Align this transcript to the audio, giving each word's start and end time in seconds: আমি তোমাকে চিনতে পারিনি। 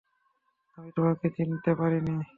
আমি 0.77 0.89
তোমাকে 0.97 1.27
চিনতে 1.37 1.71
পারিনি। 1.79 2.15